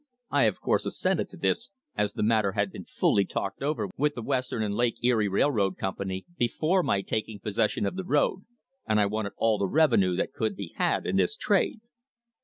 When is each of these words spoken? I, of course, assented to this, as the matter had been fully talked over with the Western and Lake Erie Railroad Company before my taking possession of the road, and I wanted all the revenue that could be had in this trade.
I, 0.31 0.45
of 0.45 0.59
course, 0.59 0.87
assented 0.87 1.29
to 1.29 1.37
this, 1.37 1.69
as 1.95 2.13
the 2.13 2.23
matter 2.23 2.53
had 2.53 2.71
been 2.71 2.85
fully 2.85 3.23
talked 3.23 3.61
over 3.61 3.87
with 3.99 4.15
the 4.15 4.23
Western 4.23 4.63
and 4.63 4.73
Lake 4.73 4.95
Erie 5.03 5.27
Railroad 5.27 5.77
Company 5.77 6.25
before 6.39 6.81
my 6.81 7.01
taking 7.03 7.39
possession 7.39 7.85
of 7.85 7.95
the 7.95 8.03
road, 8.03 8.45
and 8.87 8.99
I 8.99 9.05
wanted 9.05 9.33
all 9.37 9.59
the 9.59 9.67
revenue 9.67 10.15
that 10.15 10.33
could 10.33 10.55
be 10.55 10.73
had 10.75 11.05
in 11.05 11.17
this 11.17 11.37
trade. 11.37 11.81